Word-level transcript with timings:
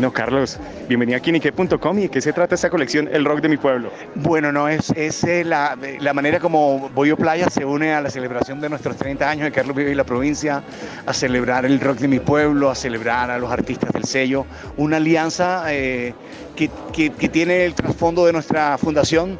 Bueno, 0.00 0.14
Carlos, 0.14 0.58
bienvenido 0.88 1.18
a 1.18 1.20
Kinique.com 1.20 1.98
y 1.98 2.02
de 2.04 2.08
qué 2.08 2.22
se 2.22 2.32
trata 2.32 2.54
esta 2.54 2.70
colección 2.70 3.06
El 3.12 3.22
Rock 3.22 3.42
de 3.42 3.50
mi 3.50 3.58
Pueblo. 3.58 3.90
Bueno, 4.14 4.50
no, 4.50 4.66
es, 4.66 4.88
es 4.96 5.22
eh, 5.24 5.44
la, 5.44 5.76
la, 6.00 6.14
manera 6.14 6.40
como 6.40 6.88
Boyo 6.94 7.18
Playa 7.18 7.50
se 7.50 7.66
une 7.66 7.92
a 7.92 8.00
la 8.00 8.08
celebración 8.08 8.62
de 8.62 8.70
nuestros 8.70 8.96
30 8.96 9.28
años 9.28 9.44
de 9.44 9.52
Carlos 9.52 9.76
Vive 9.76 9.90
y 9.90 9.94
la 9.94 10.04
provincia, 10.04 10.62
a 11.04 11.12
celebrar 11.12 11.66
el 11.66 11.78
rock 11.80 11.98
de 11.98 12.08
mi 12.08 12.18
pueblo, 12.18 12.70
a 12.70 12.74
celebrar 12.74 13.30
a 13.30 13.36
los 13.36 13.52
artistas 13.52 13.92
del 13.92 14.04
sello, 14.04 14.46
una 14.78 14.96
alianza 14.96 15.64
eh, 15.66 16.14
que, 16.56 16.70
que, 16.94 17.10
que, 17.10 17.28
tiene 17.28 17.66
el 17.66 17.74
trasfondo 17.74 18.24
de 18.24 18.32
nuestra 18.32 18.78
fundación. 18.78 19.38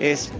Es, 0.00 0.32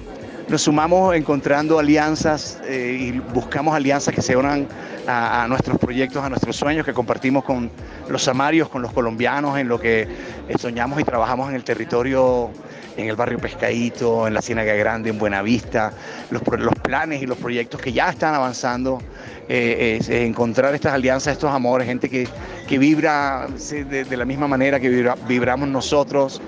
nos 0.49 0.63
sumamos 0.63 1.15
encontrando 1.15 1.79
alianzas 1.79 2.59
eh, 2.65 2.97
y 2.99 3.19
buscamos 3.19 3.75
alianzas 3.75 4.15
que 4.15 4.23
se 4.23 4.35
unan 4.35 4.67
a, 5.07 5.47
nuestros 5.49 5.79
proyectos, 5.79 6.25
a 6.25 6.29
nuestros 6.29 6.57
sueños 6.57 6.85
que 6.87 6.95
compartimos 6.95 7.45
con 7.45 7.71
los 8.09 8.23
samarios, 8.23 8.69
con 8.69 8.81
los 8.81 8.93
colombianos, 8.93 9.59
en 9.59 9.69
lo 9.69 9.79
que 9.79 10.03
eh, 10.03 10.59
soñamos 10.59 11.01
y 11.01 11.05
trabajamos 11.05 11.51
en 11.51 11.55
el 11.55 11.65
territorio, 11.65 12.51
en 12.97 13.09
el 13.09 13.17
barrio 13.17 13.39
Pescadito, 13.39 14.27
en 14.27 14.35
la 14.35 14.41
Ciénaga 14.41 14.75
Grande, 14.75 15.11
en 15.11 15.19
Buenavista, 15.19 15.93
los, 16.31 16.43
los 16.59 16.75
planes 16.77 17.23
y 17.23 17.27
los 17.27 17.37
proyectos 17.37 17.81
que 17.81 17.93
ya 17.93 18.09
están 18.09 18.35
avanzando, 18.35 19.01
eh, 19.49 19.99
encontrar 20.09 20.75
estas 20.75 20.95
alianzas, 20.95 21.35
estos 21.35 21.53
amores, 21.53 21.87
gente 21.87 22.09
que, 22.09 22.27
que 22.67 22.79
vibra 22.79 23.49
de, 23.71 24.05
de, 24.05 24.17
la 24.17 24.25
misma 24.25 24.49
manera 24.49 24.81
que 24.81 24.89
vibra, 24.89 25.15
vibramos 25.27 25.69
nosotros. 25.69 26.41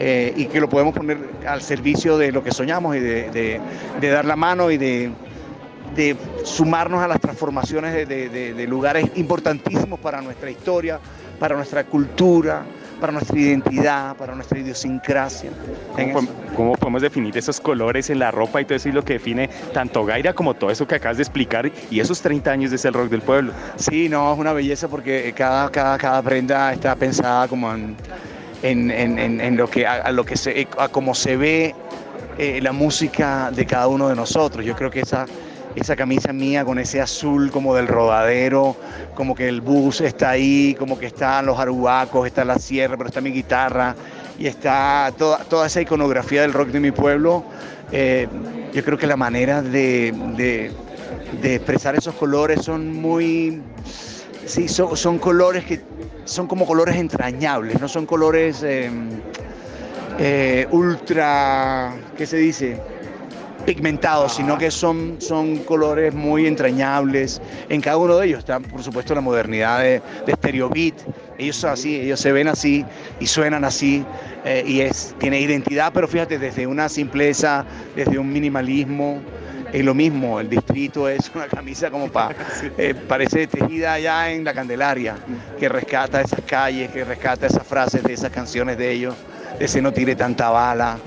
Eh, 0.00 0.32
y 0.36 0.46
que 0.46 0.60
lo 0.60 0.68
podemos 0.68 0.94
poner 0.94 1.18
al 1.46 1.60
servicio 1.60 2.16
de 2.18 2.30
lo 2.30 2.44
que 2.44 2.52
soñamos 2.52 2.94
y 2.94 3.00
de, 3.00 3.30
de, 3.30 3.60
de 4.00 4.08
dar 4.08 4.24
la 4.24 4.36
mano 4.36 4.70
y 4.70 4.76
de, 4.76 5.10
de 5.96 6.16
sumarnos 6.44 7.02
a 7.02 7.08
las 7.08 7.20
transformaciones 7.20 7.92
de, 7.94 8.28
de, 8.28 8.54
de, 8.54 8.66
lugares 8.68 9.10
importantísimos 9.16 9.98
para 9.98 10.20
nuestra 10.20 10.52
historia, 10.52 11.00
para 11.40 11.56
nuestra 11.56 11.82
cultura, 11.82 12.62
para 13.00 13.12
nuestra 13.12 13.36
identidad, 13.36 14.16
para 14.16 14.36
nuestra 14.36 14.60
idiosincrasia. 14.60 15.50
¿Cómo, 15.96 16.28
¿Cómo, 16.54 16.72
podemos 16.74 17.02
definir 17.02 17.36
esos 17.36 17.60
colores 17.60 18.08
en 18.08 18.20
la 18.20 18.30
ropa 18.30 18.60
y 18.60 18.66
todo 18.66 18.76
eso 18.76 18.88
y 18.88 18.92
lo 18.92 19.04
que 19.04 19.14
define 19.14 19.50
tanto 19.72 20.04
Gaira 20.04 20.32
como 20.32 20.54
todo 20.54 20.70
eso 20.70 20.86
que 20.86 20.94
acabas 20.94 21.16
de 21.16 21.24
explicar 21.24 21.72
y 21.90 21.98
esos 21.98 22.20
30 22.22 22.50
años 22.52 22.70
de 22.70 22.76
ese 22.76 22.92
rock 22.92 23.08
del 23.08 23.22
pueblo? 23.22 23.52
Sí, 23.74 24.08
no, 24.08 24.32
es 24.32 24.38
una 24.38 24.52
belleza 24.52 24.86
porque 24.86 25.32
cada, 25.36 25.68
cada, 25.70 25.98
cada 25.98 26.22
prenda 26.22 26.72
está 26.72 26.94
pensada 26.94 27.48
como 27.48 27.72
en, 27.74 27.96
en, 28.62 28.90
en, 28.90 29.40
en 29.40 29.56
lo 29.56 29.68
que, 29.68 29.86
a, 29.86 30.10
lo 30.10 30.24
que 30.24 30.36
se, 30.36 30.68
a 30.76 30.88
cómo 30.88 31.14
se 31.14 31.36
ve 31.36 31.74
eh, 32.38 32.60
la 32.62 32.72
música 32.72 33.50
de 33.50 33.66
cada 33.66 33.88
uno 33.88 34.08
de 34.08 34.16
nosotros. 34.16 34.64
Yo 34.64 34.74
creo 34.74 34.90
que 34.90 35.00
esa 35.00 35.26
esa 35.80 35.96
camisa 35.96 36.32
mía 36.32 36.64
con 36.64 36.78
ese 36.78 37.00
azul 37.00 37.50
como 37.50 37.74
del 37.74 37.86
rodadero, 37.86 38.76
como 39.14 39.34
que 39.34 39.48
el 39.48 39.60
bus 39.60 40.00
está 40.00 40.30
ahí, 40.30 40.74
como 40.78 40.98
que 40.98 41.06
están 41.06 41.46
los 41.46 41.58
arubacos, 41.58 42.26
está 42.26 42.44
la 42.44 42.58
sierra, 42.58 42.96
pero 42.96 43.08
está 43.08 43.20
mi 43.20 43.30
guitarra 43.30 43.94
y 44.38 44.46
está 44.46 45.12
toda, 45.16 45.38
toda 45.38 45.66
esa 45.66 45.80
iconografía 45.80 46.42
del 46.42 46.52
rock 46.52 46.68
de 46.68 46.80
mi 46.80 46.90
pueblo. 46.90 47.44
Eh, 47.92 48.28
yo 48.72 48.84
creo 48.84 48.98
que 48.98 49.06
la 49.06 49.16
manera 49.16 49.62
de, 49.62 50.12
de, 50.36 50.72
de, 51.40 51.54
expresar 51.54 51.94
esos 51.96 52.14
colores 52.14 52.62
son 52.64 52.92
muy... 52.92 53.62
Sí, 54.46 54.68
son, 54.68 54.96
son, 54.96 55.18
colores 55.18 55.64
que 55.64 55.80
son 56.24 56.46
como 56.46 56.66
colores 56.66 56.96
entrañables, 56.96 57.80
no 57.80 57.88
son 57.88 58.06
colores 58.06 58.62
eh, 58.62 58.90
eh, 60.18 60.66
ultra, 60.70 61.92
¿qué 62.16 62.26
se 62.26 62.36
dice? 62.38 62.80
pigmentados, 63.68 64.36
sino 64.36 64.56
que 64.56 64.70
son, 64.70 65.16
son 65.18 65.58
colores 65.58 66.14
muy 66.14 66.46
entrañables. 66.46 67.38
En 67.68 67.82
cada 67.82 67.98
uno 67.98 68.16
de 68.16 68.28
ellos 68.28 68.38
está, 68.38 68.60
por 68.60 68.82
supuesto, 68.82 69.14
la 69.14 69.20
modernidad 69.20 69.80
de, 69.80 70.00
de 70.24 70.32
Stereo 70.32 70.70
Beat. 70.70 70.94
Ellos 71.36 71.56
son 71.56 71.72
así, 71.72 71.96
ellos 71.96 72.18
se 72.18 72.32
ven 72.32 72.48
así 72.48 72.82
y 73.20 73.26
suenan 73.26 73.66
así 73.66 74.06
eh, 74.46 74.64
y 74.66 74.80
es, 74.80 75.14
tiene 75.18 75.38
identidad, 75.40 75.92
pero 75.92 76.08
fíjate, 76.08 76.38
desde 76.38 76.66
una 76.66 76.88
simpleza, 76.88 77.66
desde 77.94 78.18
un 78.18 78.32
minimalismo. 78.32 79.20
Es 79.72 79.84
lo 79.84 79.94
mismo, 79.94 80.40
el 80.40 80.48
distrito 80.48 81.08
es 81.08 81.30
una 81.34 81.46
camisa 81.46 81.90
como 81.90 82.08
para, 82.08 82.34
eh, 82.78 82.94
parece 82.94 83.46
tejida 83.46 83.94
allá 83.94 84.30
en 84.30 84.44
la 84.44 84.54
Candelaria, 84.54 85.16
que 85.58 85.68
rescata 85.68 86.22
esas 86.22 86.40
calles, 86.42 86.90
que 86.90 87.04
rescata 87.04 87.46
esas 87.46 87.66
frases 87.66 88.02
de 88.02 88.14
esas 88.14 88.30
canciones 88.30 88.78
de 88.78 88.90
ellos, 88.90 89.14
de 89.58 89.66
ese 89.66 89.82
no 89.82 89.92
tire 89.92 90.16
tanta 90.16 90.48
bala, 90.48 90.98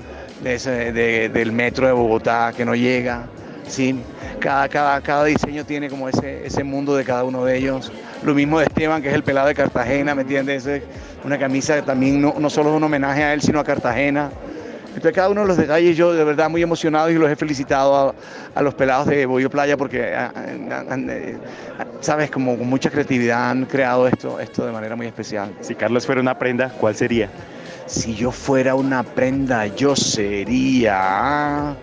de 0.42 0.54
ese, 0.54 0.92
de, 0.92 1.28
del 1.28 1.52
metro 1.52 1.86
de 1.86 1.92
Bogotá 1.92 2.52
que 2.56 2.64
no 2.64 2.74
llega. 2.74 3.26
¿sí? 3.66 3.98
Cada, 4.38 4.68
cada, 4.68 5.00
cada 5.00 5.24
diseño 5.24 5.64
tiene 5.64 5.88
como 5.88 6.08
ese, 6.08 6.46
ese 6.46 6.62
mundo 6.62 6.94
de 6.94 7.04
cada 7.04 7.24
uno 7.24 7.44
de 7.44 7.56
ellos. 7.56 7.90
Lo 8.22 8.34
mismo 8.34 8.58
de 8.60 8.66
Esteban, 8.66 9.02
que 9.02 9.08
es 9.08 9.14
el 9.14 9.24
pelado 9.24 9.48
de 9.48 9.54
Cartagena, 9.54 10.14
¿me 10.14 10.22
entiendes? 10.22 10.66
Es 10.66 10.82
una 11.24 11.38
camisa 11.38 11.76
que 11.76 11.82
también 11.82 12.20
no, 12.20 12.34
no 12.38 12.50
solo 12.50 12.70
es 12.70 12.76
un 12.76 12.84
homenaje 12.84 13.24
a 13.24 13.34
él, 13.34 13.42
sino 13.42 13.58
a 13.58 13.64
Cartagena. 13.64 14.30
Entonces 14.94 15.12
cada 15.12 15.30
uno 15.30 15.42
de 15.42 15.46
los 15.46 15.56
detalles 15.56 15.96
yo 15.96 16.12
de 16.12 16.22
verdad 16.22 16.50
muy 16.50 16.62
emocionado 16.62 17.10
y 17.10 17.14
los 17.14 17.30
he 17.30 17.36
felicitado 17.36 17.96
a, 17.96 18.14
a 18.54 18.62
los 18.62 18.74
pelados 18.74 19.06
de 19.06 19.24
Bollo 19.26 19.48
Playa 19.48 19.76
porque, 19.76 20.14
a, 20.14 20.26
a, 20.26 21.86
sabes, 22.00 22.30
como 22.30 22.58
con 22.58 22.68
mucha 22.68 22.90
creatividad 22.90 23.50
han 23.50 23.64
creado 23.64 24.06
esto, 24.06 24.38
esto 24.38 24.66
de 24.66 24.72
manera 24.72 24.94
muy 24.94 25.06
especial. 25.06 25.54
Si 25.60 25.74
Carlos 25.74 26.04
fuera 26.06 26.20
una 26.20 26.38
prenda, 26.38 26.68
¿cuál 26.68 26.94
sería? 26.94 27.30
Si 27.86 28.14
yo 28.14 28.30
fuera 28.30 28.74
una 28.74 29.02
prenda, 29.02 29.66
yo 29.66 29.96
sería. 29.96 31.74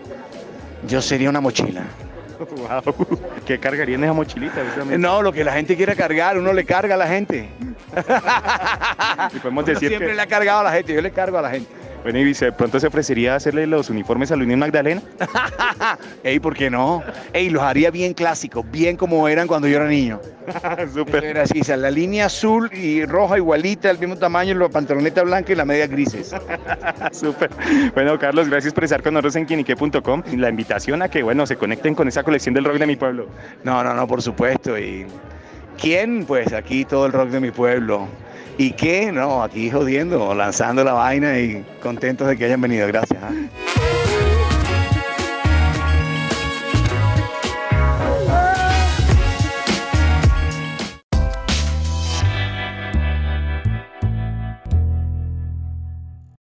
Yo 0.86 1.02
sería 1.02 1.30
una 1.30 1.40
mochila. 1.40 1.82
Wow. 2.40 2.96
¿Qué 3.44 3.58
cargaría 3.58 3.96
en 3.96 4.04
esa 4.04 4.14
mochilita? 4.14 4.62
No, 4.96 5.20
lo 5.20 5.30
que 5.30 5.44
la 5.44 5.52
gente 5.52 5.76
quiera 5.76 5.94
cargar, 5.94 6.38
uno 6.38 6.54
le 6.54 6.64
carga 6.64 6.94
a 6.94 6.96
la 6.96 7.06
gente. 7.06 7.50
y 9.34 9.38
podemos 9.40 9.66
decir 9.66 9.88
siempre 9.88 10.08
que... 10.08 10.14
le 10.14 10.22
ha 10.22 10.26
cargado 10.26 10.60
a 10.60 10.64
la 10.64 10.72
gente, 10.72 10.94
yo 10.94 11.02
le 11.02 11.10
cargo 11.10 11.36
a 11.36 11.42
la 11.42 11.50
gente. 11.50 11.70
Bueno, 12.02 12.18
y 12.18 12.32
de 12.32 12.52
pronto 12.52 12.80
se 12.80 12.86
ofrecería 12.86 13.34
hacerle 13.34 13.66
los 13.66 13.90
uniformes 13.90 14.32
a 14.32 14.36
la 14.36 14.44
Unión 14.44 14.58
Magdalena. 14.60 15.02
Ey, 16.24 16.40
¿por 16.40 16.56
qué 16.56 16.70
no? 16.70 17.02
Ey, 17.32 17.50
los 17.50 17.62
haría 17.62 17.90
bien 17.90 18.14
clásicos, 18.14 18.64
bien 18.70 18.96
como 18.96 19.28
eran 19.28 19.46
cuando 19.46 19.68
yo 19.68 19.76
era 19.76 19.86
niño. 19.86 20.20
Súper. 20.94 21.24
Era 21.24 21.42
así, 21.42 21.60
la 21.60 21.90
línea 21.90 22.26
azul 22.26 22.70
y 22.72 23.04
roja 23.04 23.36
igualita, 23.36 23.90
el 23.90 23.98
mismo 23.98 24.16
tamaño, 24.16 24.54
la 24.54 24.68
pantaloneta 24.68 25.22
blanca 25.22 25.52
y 25.52 25.56
la 25.56 25.64
media 25.64 25.86
grises. 25.86 26.34
Súper. 27.12 27.50
Bueno, 27.94 28.18
Carlos, 28.18 28.48
gracias 28.48 28.72
por 28.72 28.84
estar 28.84 29.02
con 29.02 29.14
nosotros 29.14 29.36
en 29.36 29.46
quinique.com. 29.46 30.22
La 30.36 30.48
invitación 30.48 31.02
a 31.02 31.08
que, 31.08 31.22
bueno, 31.22 31.46
se 31.46 31.56
conecten 31.56 31.94
con 31.94 32.08
esa 32.08 32.22
colección 32.22 32.54
del 32.54 32.64
rock 32.64 32.78
de 32.78 32.86
mi 32.86 32.96
pueblo. 32.96 33.26
No, 33.62 33.84
no, 33.84 33.92
no, 33.94 34.06
por 34.06 34.22
supuesto. 34.22 34.78
Y 34.78 35.06
¿quién? 35.78 36.24
Pues 36.24 36.52
aquí 36.52 36.86
todo 36.86 37.06
el 37.06 37.12
rock 37.12 37.28
de 37.28 37.40
mi 37.40 37.50
pueblo. 37.50 38.08
¿Y 38.60 38.72
qué? 38.72 39.10
No, 39.10 39.42
aquí 39.42 39.70
jodiendo, 39.70 40.34
lanzando 40.34 40.84
la 40.84 40.92
vaina 40.92 41.38
y 41.38 41.64
contentos 41.82 42.28
de 42.28 42.36
que 42.36 42.44
hayan 42.44 42.60
venido. 42.60 42.86
Gracias. 42.88 43.18
¿eh? 43.22 43.69